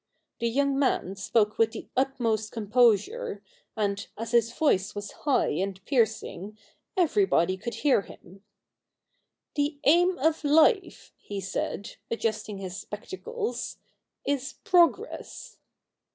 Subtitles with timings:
[0.39, 3.41] The young man spoke with the utmost com posure,
[3.77, 6.57] and, as his voice was high and piercing,
[6.97, 8.43] ever}' body could hear him.
[9.53, 13.77] 'The aim of life,' he said, adjusting his spectacles,
[14.25, 15.59] 'is progress.'